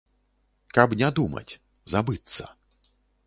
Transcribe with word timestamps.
Каб 0.77 0.95
не 1.01 1.09
думаць, 1.19 1.57
забыцца. 1.95 2.43